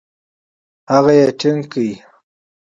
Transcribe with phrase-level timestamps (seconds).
[0.91, 1.89] هغه يې ټينګه کړه.